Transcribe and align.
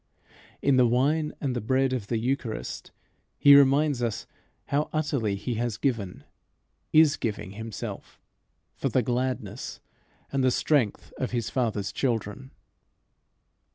In 0.63 0.77
the 0.77 0.87
wine 0.87 1.31
and 1.39 1.55
the 1.55 1.61
bread 1.61 1.93
of 1.93 2.07
the 2.07 2.17
eucharist, 2.17 2.89
he 3.37 3.55
reminds 3.55 4.01
us 4.01 4.25
how 4.69 4.89
utterly 4.91 5.35
he 5.35 5.53
has 5.61 5.77
given, 5.77 6.23
is 6.91 7.17
giving, 7.17 7.51
himself 7.51 8.19
for 8.73 8.89
the 8.89 9.03
gladness 9.03 9.79
and 10.31 10.43
the 10.43 10.49
strength 10.49 11.13
of 11.19 11.29
his 11.29 11.51
Father's 11.51 11.91
children. 11.91 12.49